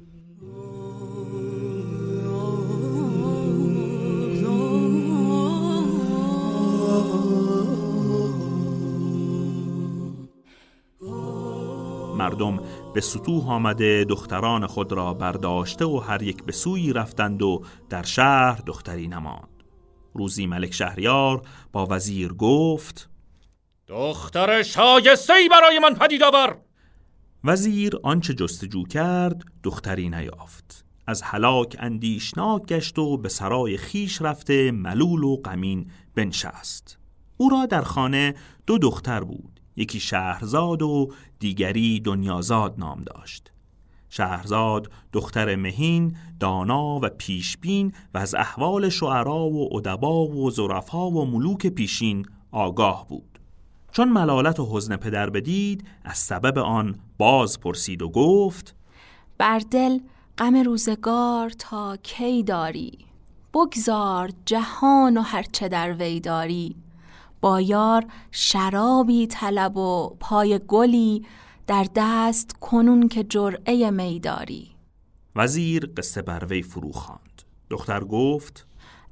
مردم 12.40 12.64
به 12.94 13.02
سطوح 13.02 13.50
آمده 13.50 14.06
دختران 14.10 14.68
خود 14.68 14.92
را 14.92 15.14
برداشته 15.14 15.86
و 15.86 15.98
هر 15.98 16.24
یک 16.24 16.44
به 16.44 16.52
سوی 16.52 16.94
رفتند 16.94 17.42
و 17.42 17.64
در 17.90 18.04
شهر 18.04 18.62
دختری 18.66 19.08
نماند. 19.08 19.64
روزی 20.14 20.48
ملک 20.48 20.74
شهریار 20.74 21.42
با 21.72 21.88
وزیر 21.90 22.34
گفت 22.34 23.10
دختر 23.88 24.64
شایسته 24.64 25.34
ای 25.34 25.50
برای 25.50 25.80
من 25.80 25.94
پدید 25.94 26.24
آور! 26.24 26.58
وزیر 27.44 28.00
آنچه 28.04 28.34
جستجو 28.34 28.84
کرد 28.84 29.44
دختری 29.64 30.10
نیافت. 30.10 30.86
از 31.08 31.22
هلاک 31.22 31.76
اندیشناک 31.80 32.66
گشت 32.66 33.00
و 33.00 33.18
به 33.18 33.30
سرای 33.30 33.78
خیش 33.78 34.22
رفته 34.22 34.72
ملول 34.72 35.24
و 35.24 35.36
غمین 35.36 35.92
بنشست. 36.16 36.98
او 37.38 37.50
را 37.50 37.66
در 37.66 37.82
خانه 37.82 38.36
دو 38.68 38.78
دختر 38.78 39.24
بود. 39.24 39.59
یکی 39.80 40.00
شهرزاد 40.00 40.82
و 40.82 41.12
دیگری 41.40 42.00
دنیازاد 42.00 42.76
نام 42.78 43.04
داشت. 43.04 43.52
شهرزاد 44.10 44.92
دختر 45.14 45.56
مهین 45.56 46.18
دانا 46.40 46.96
و 46.96 47.10
پیشبین 47.18 47.94
و 48.14 48.18
از 48.18 48.36
احوال 48.36 48.90
شعرا 48.90 49.50
و 49.50 49.76
ادبا 49.76 50.28
و 50.28 50.52
زرفا 50.52 51.12
و 51.12 51.26
ملوک 51.26 51.68
پیشین 51.68 52.26
آگاه 52.52 53.08
بود. 53.08 53.40
چون 53.92 54.10
ملالت 54.10 54.60
و 54.60 54.68
حزن 54.72 54.96
پدر 54.96 55.30
بدید 55.30 55.88
از 56.04 56.18
سبب 56.18 56.58
آن 56.58 57.00
باز 57.18 57.60
پرسید 57.60 58.02
و 58.02 58.10
گفت 58.10 58.76
بر 59.38 59.62
دل 59.72 60.00
غم 60.38 60.56
روزگار 60.56 61.50
تا 61.50 61.98
کی 61.98 62.44
داری؟ 62.44 62.98
بگذار 63.54 64.30
جهان 64.46 65.18
و 65.18 65.22
هرچه 65.22 65.68
در 65.68 65.94
وی 65.94 66.20
داری. 66.20 66.76
با 67.42 67.62
یار 67.62 68.06
شرابی 68.32 69.28
طلب 69.28 69.78
و 69.78 70.16
پای 70.20 70.60
گلی 70.68 71.26
در 71.68 71.86
دست 71.96 72.54
کنون 72.62 73.08
که 73.08 73.24
جرعه 73.24 73.92
میداری 73.92 74.72
وزیر 75.36 75.94
قصه 75.98 76.22
بر 76.22 76.46
وی 76.46 76.62
فرو 76.62 76.92
خواند. 76.92 77.42
دختر 77.70 78.04
گفت 78.04 78.68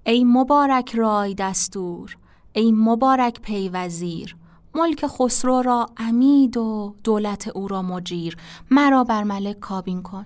ای 0.05 0.23
مبارک 0.23 0.95
رای 0.95 1.33
دستور 1.33 2.17
ای 2.53 2.71
مبارک 2.71 3.41
پیوزیر 3.41 4.35
ملک 4.75 5.07
خسرو 5.07 5.61
را 5.61 5.85
امید 5.97 6.57
و 6.57 6.95
دولت 7.03 7.47
او 7.47 7.67
را 7.67 7.81
مجیر. 7.81 8.37
مرا 8.71 9.03
بر 9.03 9.23
ملک 9.23 9.59
کابین 9.59 10.01
کن. 10.01 10.25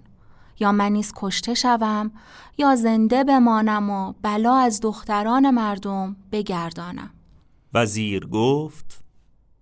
یا 0.59 0.71
من 0.71 0.91
نیز 0.91 1.13
کشته 1.15 1.53
شوم 1.53 2.11
یا 2.57 2.75
زنده 2.75 3.23
بمانم 3.23 3.89
و 3.89 4.13
بلا 4.21 4.55
از 4.55 4.79
دختران 4.81 5.49
مردم 5.49 6.15
بگردانم. 6.31 7.09
وزیر 7.73 8.27
گفت 8.27 9.03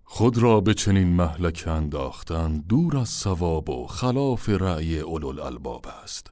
خود 0.03 0.37
را 0.37 0.61
به 0.61 0.73
چنین 0.73 1.07
محلک 1.07 1.63
انداختن 1.67 2.53
دور 2.69 2.97
از 2.97 3.09
ثواب 3.09 3.69
و 3.69 3.87
خلاف 3.87 4.49
رأی 4.49 4.99
اولو 4.99 5.43
الباب 5.43 5.85
است. 6.03 6.31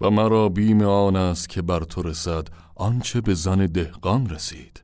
و 0.00 0.10
مرا 0.10 0.48
بیم 0.48 0.82
آن 0.82 1.16
است 1.16 1.48
که 1.48 1.62
بر 1.62 1.80
تو 1.80 2.02
رسد 2.02 2.48
آنچه 2.74 3.20
به 3.20 3.34
زن 3.34 3.66
دهقان 3.66 4.28
رسید. 4.28 4.82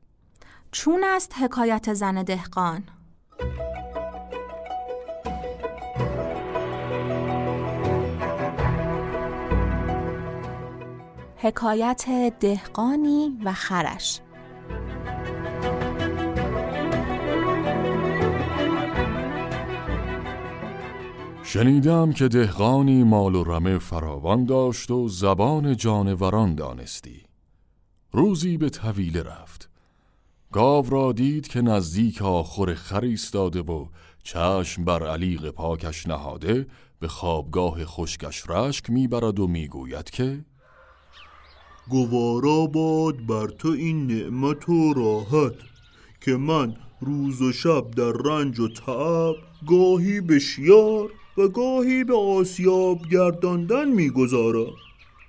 چون 0.71 1.03
است 1.03 1.33
حکایت 1.41 1.93
زن 1.93 2.23
دهقان. 2.23 2.83
حکایت 11.37 12.05
دهقانی 12.39 13.37
و 13.43 13.53
خرش 13.53 14.21
شنیدم 21.51 22.13
که 22.13 22.27
دهقانی 22.27 23.03
مال 23.03 23.35
و 23.35 23.43
رمه 23.43 23.77
فراوان 23.77 24.45
داشت 24.45 24.91
و 24.91 25.07
زبان 25.07 25.75
جانوران 25.75 26.55
دانستی. 26.55 27.21
روزی 28.11 28.57
به 28.57 28.69
طویله 28.69 29.23
رفت. 29.23 29.69
گاو 30.51 30.89
را 30.89 31.11
دید 31.11 31.47
که 31.47 31.61
نزدیک 31.61 32.21
آخر 32.21 32.73
خر 32.73 33.01
ایستاده 33.01 33.61
و 33.61 33.85
چشم 34.23 34.85
بر 34.85 35.07
علیق 35.07 35.49
پاکش 35.49 36.07
نهاده 36.07 36.67
به 36.99 37.07
خوابگاه 37.07 37.85
خشکش 37.85 38.43
رشک 38.49 38.89
می‌برد 38.89 39.39
و 39.39 39.47
می‌گوید 39.47 40.09
که 40.09 40.45
گوارا 41.89 42.67
باد 42.67 43.25
بر 43.25 43.47
تو 43.47 43.67
این 43.69 44.07
نعمت 44.07 44.69
و 44.69 44.93
راحت 44.93 45.55
که 46.21 46.31
من 46.31 46.75
روز 47.01 47.41
و 47.41 47.51
شب 47.51 47.91
در 47.91 48.11
رنج 48.25 48.59
و 48.59 48.67
تعب 48.67 49.35
گاهی 49.67 50.21
به 50.21 50.39
شیار 50.39 51.09
و 51.37 51.47
گاهی 51.47 52.03
به 52.03 52.15
آسیاب 52.15 52.99
گرداندن 53.11 53.89
می‌گذارم. 53.89 54.73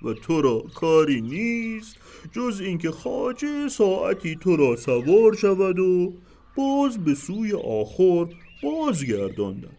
و 0.03 0.13
تو 0.13 0.41
را 0.41 0.59
کاری 0.59 1.21
نیست 1.21 1.97
جز 2.31 2.61
اینکه 2.61 2.91
خاجه 2.91 3.69
ساعتی 3.69 4.35
تو 4.35 4.55
را 4.55 4.75
سوار 4.75 5.35
شود 5.41 5.79
و 5.79 6.13
باز 6.55 7.03
به 7.03 7.15
سوی 7.15 7.53
آخر 7.53 8.25
بازگرداندن 8.63 9.77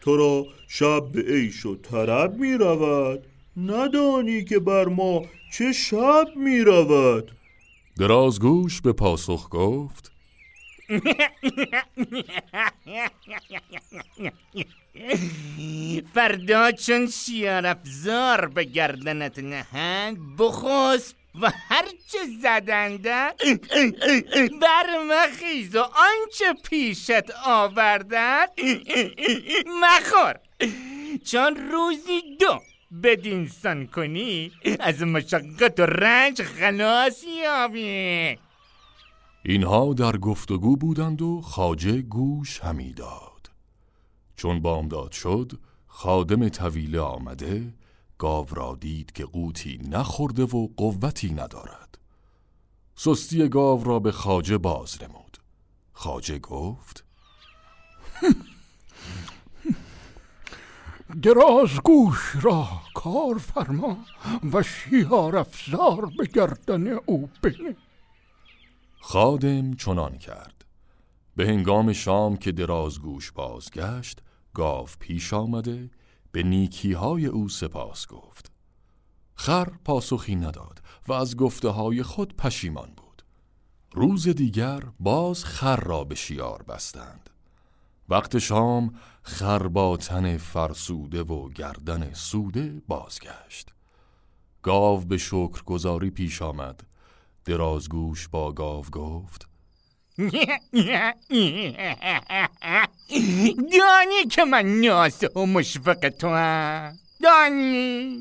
تو 0.00 0.16
را 0.16 0.46
شب 0.68 1.12
به 1.12 1.22
عیش 1.22 1.66
و 1.66 1.76
طرب 1.76 2.36
می 2.36 2.52
رود 2.52 3.26
ندانی 3.56 4.44
که 4.44 4.58
بر 4.58 4.84
ما 4.84 5.22
چه 5.52 5.72
شب 5.72 6.26
می 6.36 6.60
رود 6.60 7.32
درازگوش 7.98 8.80
به 8.80 8.92
پاسخ 8.92 9.48
گفت. 9.50 10.12
فردا 16.14 16.72
چون 16.72 17.06
شیار 17.06 17.66
افزار 17.66 18.48
به 18.48 18.64
گردنت 18.64 19.38
نهند 19.38 20.18
بخوست 20.38 21.16
و 21.42 21.50
هرچه 21.68 22.18
زدنده 22.42 23.34
برمخیز 24.62 25.76
و 25.76 25.80
آنچه 25.80 26.62
پیشت 26.64 27.30
آوردند 27.46 28.48
مخور. 29.82 30.40
چون 31.24 31.56
روزی 31.56 32.22
دو 32.40 32.60
بدینسان 33.02 33.86
کنی 33.86 34.52
از 34.80 35.02
مشقت 35.02 35.80
و 35.80 35.82
رنج 35.82 36.42
خلاص 36.42 37.24
یابی. 37.44 38.38
اینها 39.44 39.94
در 39.94 40.16
گفتگو 40.16 40.76
بودند 40.76 41.22
و 41.22 41.40
خاجه 41.40 42.02
گوش 42.02 42.60
همی 42.60 42.92
داد. 42.92 43.27
چون 44.38 44.62
بامداد 44.62 45.12
شد 45.12 45.52
خادم 45.86 46.48
طویله 46.48 47.00
آمده 47.00 47.74
گاو 48.18 48.46
را 48.50 48.76
دید 48.80 49.12
که 49.12 49.24
قوتی 49.24 49.80
نخورده 49.90 50.42
و 50.42 50.68
قوتی 50.76 51.30
ندارد. 51.30 51.98
سستی 52.94 53.48
گاو 53.48 53.84
را 53.84 53.98
به 53.98 54.12
خاجه 54.12 54.58
باز 54.58 55.02
نمود. 55.02 55.38
خاجه 55.92 56.38
گفت 56.38 57.04
درازگوش 61.22 62.36
را 62.42 62.68
کار 62.94 63.38
فرما 63.38 63.98
و 64.52 64.62
شیار 64.62 65.36
افزار 65.36 66.10
به 66.18 66.26
گردن 66.26 66.86
او 66.86 67.30
بنه. 67.42 67.76
خادم 69.00 69.74
چنان 69.74 70.18
کرد. 70.18 70.64
به 71.36 71.46
هنگام 71.46 71.92
شام 71.92 72.36
که 72.36 72.52
درازگوش 72.52 73.32
بازگشت 73.32 74.22
گاو 74.54 74.88
پیش 75.00 75.32
آمده 75.32 75.90
به 76.32 76.42
نیکی 76.42 76.92
های 76.92 77.26
او 77.26 77.48
سپاس 77.48 78.06
گفت. 78.06 78.52
خر 79.34 79.64
پاسخی 79.84 80.36
نداد 80.36 80.82
و 81.08 81.12
از 81.12 81.36
گفته 81.36 81.68
های 81.68 82.02
خود 82.02 82.36
پشیمان 82.36 82.90
بود. 82.96 83.22
روز 83.92 84.28
دیگر 84.28 84.82
باز 85.00 85.44
خر 85.44 85.76
را 85.76 86.04
به 86.04 86.14
شیار 86.14 86.62
بستند. 86.62 87.30
وقت 88.08 88.38
شام 88.38 88.94
خر 89.22 89.68
با 89.68 89.96
تن 89.96 90.36
فرسوده 90.36 91.22
و 91.22 91.48
گردن 91.48 92.12
سوده 92.12 92.82
بازگشت. 92.88 93.74
گاو 94.62 95.00
به 95.00 95.18
شکر 95.18 95.62
گذاری 95.62 96.10
پیش 96.10 96.42
آمد. 96.42 96.86
درازگوش 97.44 98.28
با 98.28 98.52
گاو 98.52 98.84
گفت 98.84 99.47
دانی 103.78 104.24
که 104.30 104.44
من 104.44 104.80
ناس 104.80 105.24
و 105.36 105.46
مشفق 105.46 106.08
تو 106.08 106.28
هم 106.28 106.98
دانی 107.22 108.18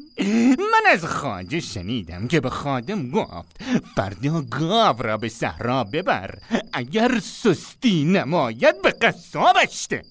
من 0.57 0.91
از 0.91 1.05
خاجه 1.05 1.59
شنیدم 1.59 2.27
که 2.27 2.39
به 2.39 2.49
خادم 2.49 3.11
گفت 3.11 3.63
فردا 3.95 4.41
گاو 4.41 5.01
را 5.01 5.17
به 5.17 5.29
صحرا 5.29 5.83
ببر 5.83 6.37
اگر 6.73 7.19
سستی 7.19 8.03
نماید 8.03 8.81
به 8.81 8.91
قصابش 8.91 9.87
ده 9.89 10.01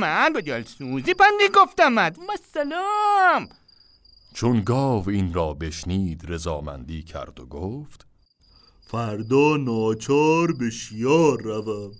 من 0.00 0.32
به 0.32 0.40
دلسوزی 0.40 1.14
پندی 1.14 1.48
گفتمد 1.54 2.16
سلام 2.54 3.48
چون 4.34 4.60
گاو 4.60 5.10
این 5.10 5.34
را 5.34 5.54
بشنید 5.54 6.24
رضامندی 6.28 7.02
کرد 7.02 7.40
و 7.40 7.46
گفت 7.46 8.11
فردا 8.92 9.56
ناچار 9.56 10.52
به 10.52 10.70
شیار 10.70 11.42
روم. 11.42 11.92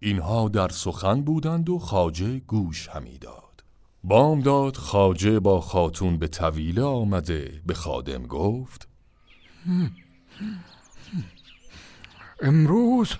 اینها 0.00 0.48
در 0.48 0.68
سخن 0.68 1.22
بودند 1.22 1.70
و 1.70 1.78
خاجه 1.78 2.38
گوش 2.38 2.88
همی 2.88 3.18
داد. 3.18 3.64
بامداد 4.04 4.76
خاجه 4.76 5.40
با 5.40 5.60
خاتون 5.60 6.18
به 6.18 6.28
طویله 6.28 6.82
آمده 6.82 7.62
به 7.66 7.74
خادم 7.74 8.26
گفت 8.26 8.88
امروز 12.42 13.12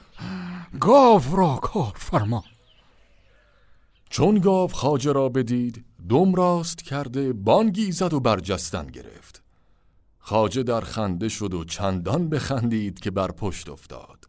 گاو 0.81 1.23
را 1.37 1.57
کار 1.57 1.93
فرما. 1.97 2.45
چون 4.11 4.39
گاو 4.39 4.69
خاجه 4.69 5.13
را 5.13 5.29
بدید 5.29 5.85
دم 6.09 6.35
راست 6.35 6.83
کرده 6.83 7.33
بانگی 7.33 7.93
زد 7.93 8.15
و 8.15 8.21
برجستن 8.21 8.87
گرفت. 8.87 9.44
خاجه 10.27 10.63
در 10.63 10.81
خنده 10.81 11.29
شد 11.29 11.55
و 11.55 11.65
چندان 11.65 12.29
بخندید 12.29 13.01
که 13.01 13.11
بر 13.11 13.31
پشت 13.31 13.69
افتاد. 13.69 14.25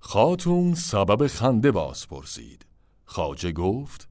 خاتون 0.00 0.74
سبب 0.74 1.26
خنده 1.26 1.70
باز 1.70 2.08
پرسید. 2.08 2.66
خاجه 3.04 3.52
گفت 3.52 4.08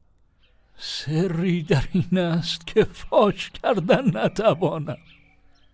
سری 0.78 1.64
در 1.64 1.84
این 1.92 2.18
است 2.18 2.68
که 2.68 2.84
فاش 2.84 3.50
کردن 3.50 4.18
نتوانم. 4.18 4.98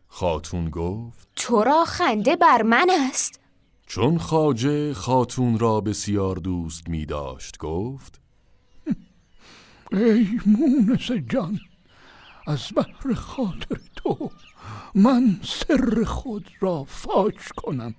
خاتون 0.08 0.70
گفت 0.70 1.28
تو 1.36 1.64
را 1.64 1.86
خنده 1.86 2.36
بر 2.36 2.62
من 2.62 2.88
است؟ 3.10 3.40
چون 3.88 4.18
خاجه 4.18 4.94
خاتون 4.94 5.60
را 5.60 5.82
بسیار 5.82 6.36
دوست 6.36 6.90
می 6.90 7.06
داشت 7.06 7.58
گفت 7.58 8.22
ای 9.92 10.40
مونس 10.46 11.12
جان 11.12 11.60
از 12.48 12.60
بحر 12.76 13.14
خاطر 13.14 13.80
تو. 13.96 14.32
من 14.96 15.40
سر 15.44 16.04
خود 16.04 16.50
را 16.60 16.84
فاش 16.84 17.48
کنم 17.58 17.96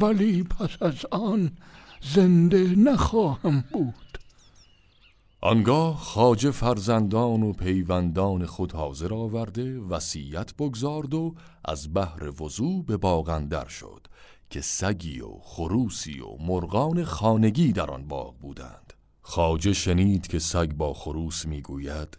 ولی 0.00 0.42
پس 0.42 0.82
از 0.82 1.06
آن 1.10 1.50
زنده 2.14 2.74
نخواهم 2.76 3.64
بود. 3.72 4.18
آنگاه 5.40 5.96
خاجه 5.96 6.50
فرزندان 6.50 7.42
و 7.42 7.52
پیوندان 7.52 8.46
خود 8.46 8.72
حاضر 8.72 9.14
آورده 9.14 9.78
وصیت 9.78 10.54
بگذارد 10.54 11.14
و 11.14 11.34
از 11.64 11.94
بحر 11.94 12.42
وضوع 12.42 12.84
به 12.84 12.96
باغندر 12.96 13.68
شد 13.68 14.06
که 14.50 14.60
سگی 14.60 15.20
و 15.20 15.30
خروسی 15.42 16.20
و 16.20 16.36
مرغان 16.40 17.04
خانگی 17.04 17.72
در 17.72 17.90
آن 17.90 18.08
باغ 18.08 18.38
بودند. 18.38 18.92
خاجه 19.22 19.72
شنید 19.72 20.26
که 20.26 20.38
سگ 20.38 20.72
با 20.72 20.94
خروس 20.94 21.46
می‌گوید 21.46 22.18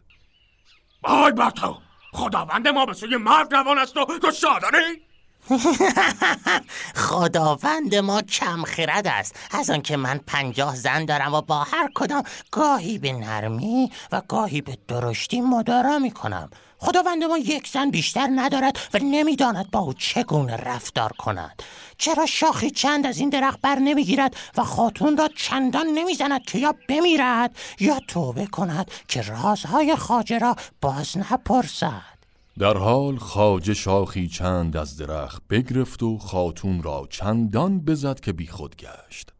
آی 1.04 1.32
با 1.32 1.52
تو 1.52 1.78
خداوند 2.14 2.68
ما 2.68 2.86
به 2.86 2.94
سوی 2.94 3.18
مرگ 3.18 3.48
روان 3.52 3.78
است 3.78 3.98
و 3.98 4.06
تو 4.20 4.32
شادانی 4.32 5.02
خداوند 6.96 7.96
ما 7.96 8.22
کم 8.22 8.64
خرد 8.64 9.08
است. 9.08 9.36
از 9.52 9.70
آنکه 9.70 9.98
من 9.98 10.20
پنجاه 10.28 10.76
زن 10.76 11.06
دارم 11.06 11.34
و 11.34 11.42
با 11.42 11.64
هر 11.64 11.90
کدام 11.96 12.24
گاهی 12.52 12.98
به 12.98 13.12
نرمی 13.12 13.92
و 14.12 14.22
گاهی 14.28 14.62
به 14.62 14.78
درشتی 14.88 15.42
مدارا 15.42 16.00
می 16.00 16.12
کنم 16.12 16.50
خداوند 16.78 17.24
ما 17.24 17.38
یک 17.38 17.68
زن 17.68 17.90
بیشتر 17.90 18.30
ندارد 18.36 18.78
و 18.94 18.98
نمی‌داند 18.98 19.72
با 19.72 19.80
او 19.80 19.94
چگونه 19.94 20.56
رفتار 20.56 21.12
کند. 21.14 21.64
چرا 21.98 22.26
شاخی 22.26 22.72
چند 22.72 23.06
از 23.06 23.18
این 23.18 23.30
درخت 23.30 23.62
بر 23.62 23.76
نمی‌گیرد 23.76 24.36
و 24.58 24.64
خاتون 24.64 25.18
را 25.18 25.30
چندان 25.36 25.88
نمی‌زند 25.88 26.46
که 26.46 26.58
یا 26.58 26.76
بمیرد 26.90 27.56
یا 27.80 28.00
توبه 28.08 28.46
کند 28.48 28.92
که 29.08 29.22
رازهای 29.22 29.96
خاجه 29.96 30.38
را 30.38 30.56
باز 30.82 31.18
نپرسد؟ 31.18 32.19
در 32.58 32.78
حال 32.78 33.18
خاجه 33.18 33.74
شاخی 33.74 34.28
چند 34.28 34.78
از 34.78 34.98
درخت 34.98 35.44
بگرفت 35.50 36.04
و 36.04 36.18
خاتون 36.18 36.84
را 36.84 37.08
چندان 37.10 37.80
بزد 37.80 38.20
که 38.20 38.34
بی 38.34 38.48
خود 38.48 38.76
گشت. 38.76 39.34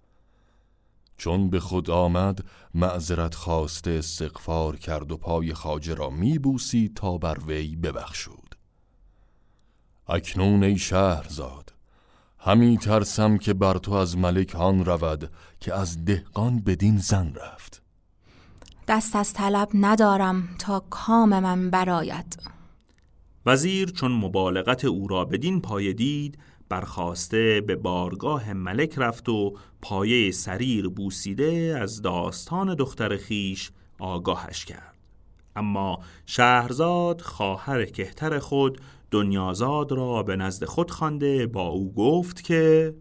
چون 1.18 1.50
به 1.50 1.60
خود 1.60 1.90
آمد 1.90 2.40
معذرت 2.74 3.36
خواسته 3.36 3.92
استغفار 3.92 4.76
کرد 4.76 5.12
و 5.12 5.18
پای 5.18 5.54
خاجه 5.54 5.94
را 5.94 6.10
میبوسی 6.10 6.92
تا 6.96 7.18
بر 7.18 7.38
وی 7.48 7.76
ببخشود. 7.76 8.56
اکنون 10.08 10.64
ای 10.64 10.78
شهرزاد 10.78 11.74
همی 12.40 12.78
ترسم 12.78 13.38
که 13.38 13.54
بر 13.54 13.78
تو 13.78 13.94
از 13.94 14.18
ملک 14.18 14.56
آن 14.56 14.86
رود 14.86 15.32
که 15.60 15.74
از 15.74 16.06
دهقان 16.06 16.60
بدین 16.60 16.98
زن 16.98 17.34
رفت. 17.34 17.82
دست 18.88 19.16
از 19.16 19.34
طلب 19.34 19.70
ندارم 19.74 20.50
تا 20.60 20.80
کام 20.90 21.40
من 21.40 21.70
براید 21.70 22.59
وزیر 23.50 23.90
چون 23.92 24.12
مبالغت 24.12 24.86
او 24.86 25.08
را 25.08 25.26
بدین 25.26 25.62
پایه 25.62 25.94
دید 25.94 26.38
برخواسته 26.70 27.62
به 27.62 27.76
بارگاه 27.76 28.54
ملک 28.54 28.94
رفت 28.98 29.30
و 29.30 29.58
پایه 29.82 30.32
سریر 30.32 30.90
بوسیده 30.90 31.78
از 31.82 32.02
داستان 32.02 32.76
دختر 32.76 33.18
خیش 33.18 33.72
آگاهش 34.00 34.66
کرد. 34.66 34.98
اما 35.56 36.00
شهرزاد 36.26 37.22
خواهر 37.22 37.86
کهتر 37.86 38.40
خود 38.40 38.82
دنیازاد 39.12 39.92
را 39.92 40.24
به 40.24 40.36
نزد 40.36 40.66
خود 40.66 40.92
خوانده 40.92 41.48
با 41.48 41.68
او 41.68 41.94
گفت 41.94 42.44
که 42.44 42.94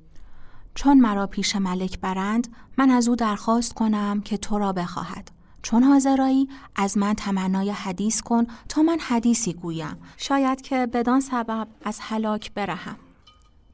چون 0.75 1.01
مرا 1.01 1.27
پیش 1.27 1.57
ملک 1.57 2.01
برند 2.01 2.49
من 2.79 2.91
از 2.91 3.09
او 3.09 3.17
درخواست 3.17 3.75
کنم 3.75 4.21
که 4.21 4.37
تو 4.37 4.59
را 4.59 4.73
بخواهد. 4.73 5.38
چون 5.63 5.83
حاضرایی 5.83 6.49
از 6.77 6.99
من 6.99 7.15
تمنای 7.15 7.71
حدیث 7.71 8.21
کن 8.21 8.47
تا 8.69 8.83
من 8.83 8.99
حدیثی 9.01 9.53
گویم. 9.53 9.97
شاید 10.17 10.61
که 10.61 10.87
بدان 10.87 11.21
سبب 11.21 11.69
از 11.85 11.99
هلاک 12.03 12.53
برهم. 12.53 12.97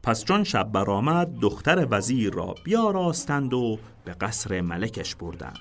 پس 0.02 0.24
چون 0.24 0.44
شب 0.44 0.72
برآمد 0.72 1.38
دختر 1.40 1.86
وزیر 1.90 2.32
را 2.32 2.54
بیاراستند 2.64 3.54
و 3.54 3.78
به 4.04 4.12
قصر 4.12 4.60
ملکش 4.60 5.14
بردند. 5.14 5.58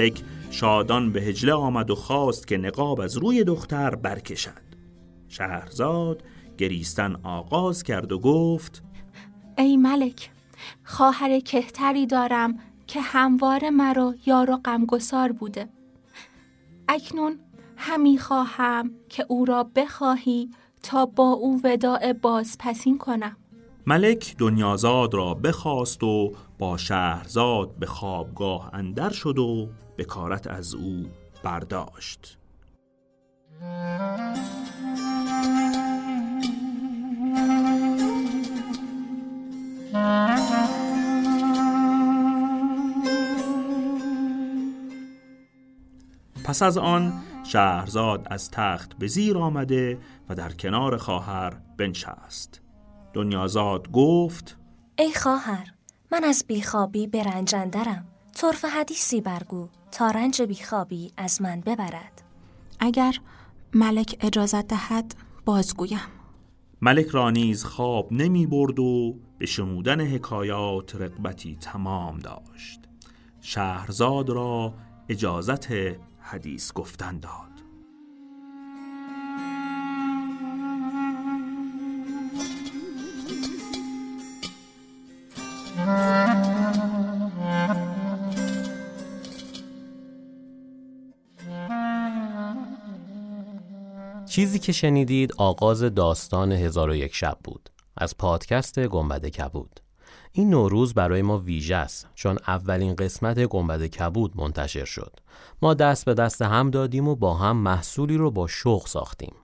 ملک 0.00 0.22
شادان 0.50 1.12
به 1.12 1.20
هجله 1.20 1.52
آمد 1.52 1.90
و 1.90 1.94
خواست 1.94 2.46
که 2.46 2.56
نقاب 2.56 3.00
از 3.00 3.16
روی 3.16 3.44
دختر 3.44 3.94
برکشد. 3.94 4.62
شهرزاد 5.28 6.22
گریستن 6.58 7.16
آغاز 7.22 7.82
کرد 7.82 8.12
و 8.12 8.18
گفت 8.18 8.82
ای 9.58 9.76
ملک 9.76 10.30
خواهر 10.84 11.40
کهتری 11.40 12.06
دارم 12.06 12.58
که 12.86 13.00
هموار 13.00 13.70
مرا 13.70 14.14
یار 14.26 14.50
و 14.50 14.56
غمگسار 14.56 15.32
بوده. 15.32 15.68
اکنون 16.88 17.38
همی 17.76 18.18
خواهم 18.18 18.90
که 19.08 19.26
او 19.28 19.44
را 19.44 19.64
بخواهی 19.76 20.50
تا 20.82 21.06
با 21.06 21.30
او 21.32 21.60
وداع 21.64 22.12
بازپسین 22.12 22.98
کنم. 22.98 23.36
ملک 23.86 24.34
دنیازاد 24.38 25.14
را 25.14 25.34
بخواست 25.34 26.02
و 26.02 26.32
با 26.60 26.76
شهرزاد 26.76 27.74
به 27.76 27.86
خوابگاه 27.86 28.70
اندر 28.72 29.10
شد 29.10 29.38
و 29.38 29.68
بکارت 29.98 30.46
از 30.46 30.74
او 30.74 31.06
برداشت. 31.42 32.38
پس 46.44 46.62
از 46.62 46.78
آن 46.78 47.12
شهرزاد 47.44 48.26
از 48.30 48.50
تخت 48.50 48.98
به 48.98 49.06
زیر 49.06 49.38
آمده 49.38 49.98
و 50.28 50.34
در 50.34 50.52
کنار 50.52 50.96
خواهر 50.96 51.60
بنشست. 51.76 52.60
دنیازاد 53.12 53.90
گفت 53.90 54.56
ای 54.98 55.12
خواهر 55.12 55.79
من 56.20 56.28
از 56.28 56.44
بیخوابی 56.48 57.06
به 57.06 57.22
رنجندرم 57.22 58.06
طرف 58.34 58.64
حدیثی 58.64 59.20
برگو 59.20 59.68
تا 59.92 60.10
رنج 60.10 60.42
بیخوابی 60.42 61.12
از 61.16 61.42
من 61.42 61.60
ببرد. 61.60 62.22
اگر 62.80 63.14
ملک 63.74 64.16
اجازت 64.20 64.68
دهد 64.68 65.14
بازگویم. 65.44 66.00
ملک 66.80 67.06
را 67.06 67.30
نیز 67.30 67.64
خواب 67.64 68.12
نمی 68.12 68.46
برد 68.46 68.78
و 68.78 69.16
به 69.38 69.46
شنودن 69.46 70.00
حکایات 70.00 70.96
رقبتی 70.96 71.56
تمام 71.60 72.18
داشت. 72.18 72.80
شهرزاد 73.40 74.30
را 74.30 74.74
اجازت 75.08 75.68
حدیث 76.20 76.72
گفتن 76.72 77.18
داد. 77.18 77.49
چیزی 94.30 94.58
که 94.58 94.72
شنیدید 94.72 95.32
آغاز 95.36 95.82
داستان 95.82 96.52
هزار 96.52 96.90
و 96.90 96.94
یک 96.94 97.14
شب 97.14 97.38
بود. 97.44 97.70
از 97.96 98.16
پادکست 98.16 98.78
گنبد 98.78 99.26
کبود. 99.26 99.80
این 100.32 100.50
نوروز 100.50 100.94
برای 100.94 101.22
ما 101.22 101.38
ویژه 101.38 101.76
است 101.76 102.08
چون 102.14 102.38
اولین 102.46 102.94
قسمت 102.94 103.38
گنبد 103.44 103.86
کبود 103.86 104.36
منتشر 104.36 104.84
شد. 104.84 105.20
ما 105.62 105.74
دست 105.74 106.04
به 106.04 106.14
دست 106.14 106.42
هم 106.42 106.70
دادیم 106.70 107.08
و 107.08 107.16
با 107.16 107.34
هم 107.34 107.56
محصولی 107.56 108.16
رو 108.16 108.30
با 108.30 108.46
شوق 108.46 108.86
ساختیم. 108.86 109.34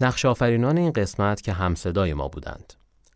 نقش 0.00 0.24
آفرینان 0.24 0.78
این 0.78 0.92
قسمت 0.92 1.40
که 1.40 1.52
همصدای 1.52 2.14
ما 2.14 2.28
بودند. 2.28 2.74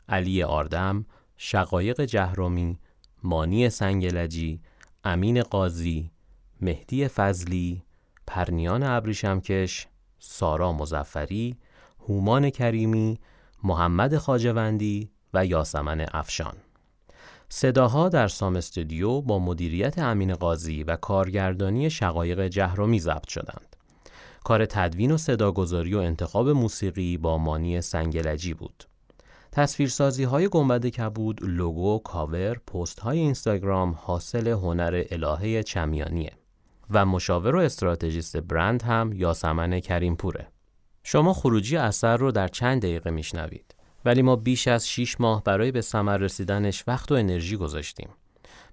علی 0.09 0.43
آردم 0.43 1.07
شقایق 1.37 2.01
جهرومی 2.01 2.79
مانی 3.23 3.71
سنگلجی 3.71 4.61
امین 5.05 5.43
قاضی 5.43 6.11
مهدی 6.61 7.09
فضلی 7.09 7.83
پرنیان 8.27 8.83
ابریشمکش 8.83 9.87
سارا 10.25 10.73
مزفری، 10.73 11.57
هومان 12.09 12.51
کریمی، 12.51 13.19
محمد 13.65 14.17
خاجوندی 14.17 15.11
و 15.35 15.47
یاسمن 15.47 16.07
افشان. 16.13 16.55
صداها 17.49 18.09
در 18.09 18.29
سام 18.29 18.57
استودیو 18.57 19.21
با 19.21 19.39
مدیریت 19.39 19.99
امین 19.99 20.35
قاضی 20.35 20.83
و 20.83 20.97
کارگردانی 20.97 21.91
شقایق 21.91 22.49
جهرومی 22.49 23.01
ضبط 23.01 23.29
شدند. 23.29 23.77
کار 24.45 24.67
تدوین 24.67 25.11
و 25.13 25.17
صداگذاری 25.17 25.95
و 25.95 25.99
انتخاب 25.99 26.49
موسیقی 26.49 27.17
با 27.17 27.39
مانی 27.39 27.81
سنگلجی 27.81 28.55
بود. 28.55 28.85
تصویرسازی 29.53 30.25
های 30.25 30.49
گنبد 30.49 30.87
کبود، 30.87 31.41
لوگو، 31.43 31.99
کاور، 31.99 32.55
پست 32.55 33.01
های 33.01 33.19
اینستاگرام 33.19 33.99
حاصل 34.03 34.49
هنر 34.49 35.05
الهه 35.11 35.63
چمیانیه. 35.63 36.33
و 36.93 37.07
مشاور 37.07 37.57
و 37.57 37.59
استراتژیست 37.59 38.37
برند 38.37 38.83
هم 38.83 39.13
یاسمن 39.15 39.81
کریم 39.81 40.17
پوره. 40.17 40.49
شما 41.03 41.33
خروجی 41.33 41.77
اثر 41.77 42.17
رو 42.17 42.33
در 42.33 42.49
چند 42.49 42.83
دقیقه 42.83 43.11
میشنوید 43.11 43.75
ولی 44.05 44.23
ما 44.23 44.37
بیش 44.37 44.69
از 44.69 44.89
6 44.89 45.21
ماه 45.21 45.43
برای 45.45 45.73
به 45.73 45.81
ثمر 45.81 46.17
رسیدنش 46.17 46.85
وقت 46.87 47.13
و 47.13 47.15
انرژی 47.15 47.57
گذاشتیم. 47.57 48.09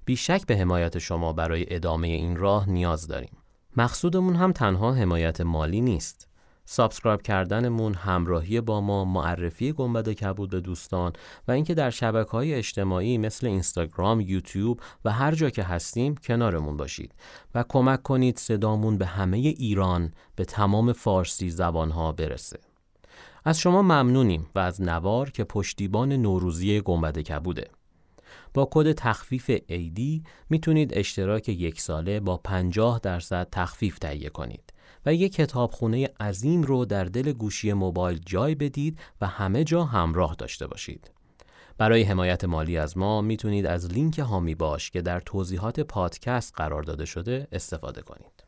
بیشک 0.06 0.46
به 0.46 0.58
حمایت 0.58 0.98
شما 0.98 1.34
برای 1.34 1.76
ادامه 1.76 2.08
این 2.08 2.38
راه 2.38 2.70
نیاز 2.70 3.08
داریم. 3.08 3.38
مقصودمون 3.78 4.36
هم 4.36 4.52
تنها 4.52 4.94
حمایت 4.94 5.42
مالی 5.42 5.82
نیست. 5.82 6.29
subscribe 6.72 7.22
کردنمون، 7.22 7.94
همراهی 7.94 8.62
با 8.62 8.82
ما، 8.82 9.06
معرفی 9.06 9.74
گنبد 9.74 10.10
کبود 10.10 10.50
به 10.50 10.62
دوستان 10.62 11.14
و 11.48 11.52
اینکه 11.52 11.74
در 11.74 11.90
شبکه 11.90 12.32
های 12.32 12.54
اجتماعی 12.54 13.18
مثل 13.18 13.48
اینستاگرام، 13.48 14.22
یوتیوب 14.22 14.82
و 15.06 15.12
هر 15.12 15.36
جا 15.36 15.50
که 15.50 15.64
هستیم 15.64 16.16
کنارمون 16.16 16.78
باشید 16.78 17.14
و 17.56 17.64
کمک 17.70 18.04
کنید 18.04 18.38
صدامون 18.38 18.98
به 18.98 19.06
همه 19.06 19.38
ایران 19.38 20.14
به 20.36 20.46
تمام 20.46 20.94
فارسی 20.94 21.50
زبانها 21.50 22.12
برسه. 22.12 22.60
از 23.46 23.60
شما 23.60 23.82
ممنونیم 23.82 24.48
و 24.56 24.60
از 24.60 24.82
نوار 24.82 25.30
که 25.30 25.44
پشتیبان 25.44 26.12
نوروزی 26.12 26.82
گنبد 26.82 27.20
کبوده. 27.20 27.68
با 28.54 28.68
کد 28.72 28.92
تخفیف 28.92 29.52
ایدی 29.68 30.24
می‌تونید 30.50 30.98
اشتراک 30.98 31.50
یک 31.50 31.82
ساله 31.82 32.20
با 32.20 32.38
50 32.38 33.00
درصد 33.04 33.48
تخفیف 33.52 34.00
تهیه 34.00 34.30
کنید 34.30 34.74
و 35.06 35.14
یک 35.14 35.34
کتابخونه 35.34 36.10
عظیم 36.20 36.62
رو 36.62 36.86
در 36.86 37.04
دل 37.04 37.32
گوشی 37.32 37.74
موبایل 37.74 38.20
جای 38.26 38.56
بدید 38.56 39.00
و 39.22 39.28
همه 39.28 39.64
جا 39.64 39.84
همراه 39.84 40.36
داشته 40.36 40.68
باشید. 40.68 41.12
برای 41.78 42.04
حمایت 42.04 42.44
مالی 42.46 42.78
از 42.78 42.98
ما 42.98 43.22
می‌تونید 43.22 43.66
از 43.66 43.92
لینک 43.92 44.20
هامی 44.20 44.56
باش 44.56 44.92
که 44.92 45.02
در 45.02 45.20
توضیحات 45.20 45.80
پادکست 45.80 46.54
قرار 46.56 46.84
داده 46.84 47.06
شده 47.06 47.48
استفاده 47.52 48.02
کنید. 48.02 48.39